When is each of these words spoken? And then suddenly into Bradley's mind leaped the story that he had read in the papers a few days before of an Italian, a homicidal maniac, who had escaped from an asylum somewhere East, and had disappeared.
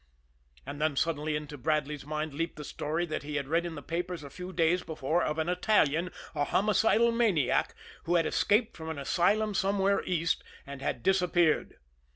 And 0.65 0.81
then 0.81 0.95
suddenly 0.95 1.35
into 1.35 1.59
Bradley's 1.59 2.07
mind 2.07 2.33
leaped 2.33 2.55
the 2.55 2.63
story 2.63 3.05
that 3.05 3.21
he 3.21 3.35
had 3.35 3.47
read 3.47 3.67
in 3.67 3.75
the 3.75 3.83
papers 3.83 4.23
a 4.23 4.31
few 4.31 4.51
days 4.51 4.81
before 4.81 5.23
of 5.23 5.37
an 5.37 5.47
Italian, 5.47 6.09
a 6.33 6.43
homicidal 6.43 7.11
maniac, 7.11 7.75
who 8.05 8.15
had 8.15 8.25
escaped 8.25 8.75
from 8.75 8.89
an 8.89 8.97
asylum 8.97 9.53
somewhere 9.53 10.01
East, 10.03 10.43
and 10.65 10.81
had 10.81 11.03
disappeared. 11.03 11.75